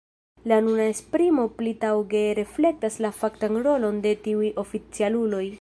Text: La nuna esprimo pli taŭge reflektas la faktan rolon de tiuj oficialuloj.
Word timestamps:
La 0.51 0.55
nuna 0.67 0.87
esprimo 0.93 1.43
pli 1.59 1.73
taŭge 1.83 2.23
reflektas 2.41 2.99
la 3.07 3.15
faktan 3.21 3.63
rolon 3.69 4.03
de 4.07 4.17
tiuj 4.27 4.53
oficialuloj. 4.67 5.49